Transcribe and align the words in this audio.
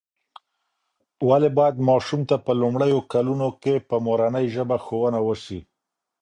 ولې 1.29 1.49
باید 1.57 1.75
ماشوم 1.89 2.21
ته 2.29 2.35
په 2.45 2.51
لومړیو 2.61 2.99
کلونو 3.13 3.47
کې 3.61 3.75
په 3.89 3.95
مورنۍ 4.05 4.45
ژبه 4.55 4.77
ښوونه 4.85 5.19
وسي؟ 5.27 5.59